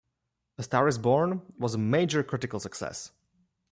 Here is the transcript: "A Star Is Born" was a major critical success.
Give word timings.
"A 0.57 0.63
Star 0.63 0.87
Is 0.87 0.97
Born" 0.97 1.43
was 1.59 1.75
a 1.75 1.77
major 1.77 2.23
critical 2.23 2.59
success. 2.59 3.11